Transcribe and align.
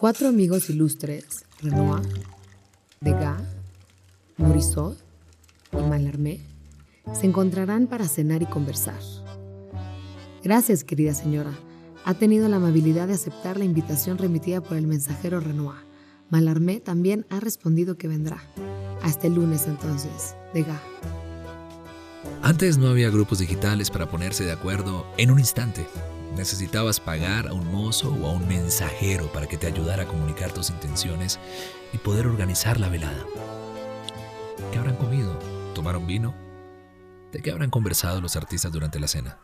Cuatro 0.00 0.28
amigos 0.28 0.70
ilustres, 0.70 1.44
Renoir, 1.60 2.00
Degas, 3.02 3.42
Morisot 4.38 4.96
y 5.74 5.76
Mallarmé, 5.76 6.40
se 7.12 7.26
encontrarán 7.26 7.86
para 7.86 8.08
cenar 8.08 8.40
y 8.40 8.46
conversar. 8.46 8.98
Gracias, 10.42 10.84
querida 10.84 11.12
señora. 11.12 11.50
Ha 12.06 12.14
tenido 12.14 12.48
la 12.48 12.56
amabilidad 12.56 13.08
de 13.08 13.12
aceptar 13.12 13.58
la 13.58 13.66
invitación 13.66 14.16
remitida 14.16 14.62
por 14.62 14.78
el 14.78 14.86
mensajero 14.86 15.38
Renoir. 15.38 15.80
Mallarmé 16.30 16.80
también 16.80 17.26
ha 17.28 17.38
respondido 17.38 17.98
que 17.98 18.08
vendrá. 18.08 18.42
Hasta 19.02 19.26
el 19.26 19.34
lunes 19.34 19.66
entonces, 19.66 20.34
Degas. 20.54 20.80
Antes 22.40 22.78
no 22.78 22.88
había 22.88 23.10
grupos 23.10 23.40
digitales 23.40 23.90
para 23.90 24.08
ponerse 24.08 24.44
de 24.44 24.52
acuerdo 24.52 25.04
en 25.18 25.30
un 25.30 25.40
instante. 25.40 25.86
Necesitabas 26.36 27.00
pagar 27.00 27.48
a 27.48 27.52
un 27.52 27.66
mozo 27.72 28.14
o 28.14 28.26
a 28.28 28.32
un 28.32 28.46
mensajero 28.46 29.30
para 29.32 29.48
que 29.48 29.56
te 29.56 29.66
ayudara 29.66 30.04
a 30.04 30.06
comunicar 30.06 30.52
tus 30.52 30.70
intenciones 30.70 31.40
y 31.92 31.98
poder 31.98 32.26
organizar 32.26 32.78
la 32.78 32.88
velada. 32.88 33.26
¿Qué 34.70 34.78
habrán 34.78 34.96
comido? 34.96 35.36
¿Tomaron 35.74 36.06
vino? 36.06 36.34
¿De 37.32 37.42
qué 37.42 37.50
habrán 37.50 37.70
conversado 37.70 38.20
los 38.20 38.36
artistas 38.36 38.70
durante 38.70 39.00
la 39.00 39.08
cena? 39.08 39.38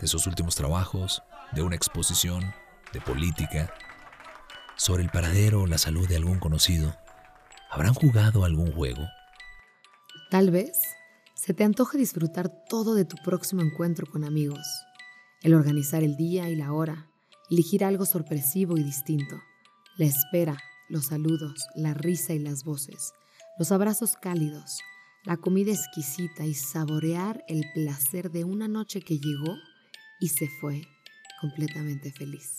¿De 0.00 0.06
sus 0.06 0.26
últimos 0.26 0.54
trabajos? 0.54 1.22
¿De 1.52 1.62
una 1.62 1.76
exposición? 1.76 2.52
¿De 2.92 3.00
política? 3.00 3.72
¿Sobre 4.76 5.02
el 5.02 5.10
paradero 5.10 5.62
o 5.62 5.66
la 5.66 5.78
salud 5.78 6.06
de 6.06 6.16
algún 6.16 6.38
conocido? 6.38 6.94
¿Habrán 7.70 7.94
jugado 7.94 8.44
algún 8.44 8.72
juego? 8.72 9.02
Tal 10.30 10.50
vez 10.50 10.78
se 11.34 11.54
te 11.54 11.64
antoje 11.64 11.96
disfrutar 11.96 12.50
todo 12.68 12.94
de 12.94 13.06
tu 13.06 13.16
próximo 13.24 13.62
encuentro 13.62 14.06
con 14.06 14.24
amigos 14.24 14.66
el 15.42 15.54
organizar 15.54 16.02
el 16.02 16.16
día 16.16 16.48
y 16.48 16.56
la 16.56 16.72
hora, 16.72 17.08
elegir 17.50 17.84
algo 17.84 18.06
sorpresivo 18.06 18.78
y 18.78 18.82
distinto, 18.82 19.40
la 19.98 20.06
espera, 20.06 20.56
los 20.88 21.06
saludos, 21.06 21.66
la 21.74 21.94
risa 21.94 22.32
y 22.32 22.38
las 22.38 22.64
voces, 22.64 23.12
los 23.58 23.72
abrazos 23.72 24.14
cálidos, 24.14 24.78
la 25.24 25.36
comida 25.36 25.72
exquisita 25.72 26.44
y 26.44 26.54
saborear 26.54 27.44
el 27.48 27.64
placer 27.74 28.30
de 28.30 28.44
una 28.44 28.68
noche 28.68 29.00
que 29.00 29.18
llegó 29.18 29.56
y 30.20 30.28
se 30.28 30.48
fue 30.60 30.82
completamente 31.40 32.12
feliz. 32.12 32.58